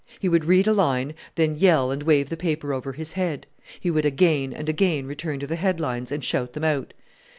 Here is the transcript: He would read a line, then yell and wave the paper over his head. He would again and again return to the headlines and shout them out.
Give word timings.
He 0.19 0.27
would 0.27 0.45
read 0.45 0.65
a 0.65 0.73
line, 0.73 1.13
then 1.35 1.55
yell 1.57 1.91
and 1.91 2.01
wave 2.01 2.29
the 2.29 2.35
paper 2.35 2.73
over 2.73 2.93
his 2.93 3.13
head. 3.13 3.45
He 3.79 3.91
would 3.91 4.03
again 4.03 4.51
and 4.51 4.67
again 4.67 5.05
return 5.05 5.39
to 5.41 5.45
the 5.45 5.55
headlines 5.57 6.11
and 6.11 6.23
shout 6.25 6.53
them 6.53 6.63
out. 6.63 6.95